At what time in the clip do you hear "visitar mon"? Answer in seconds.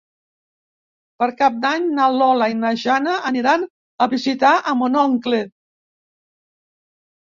4.17-5.01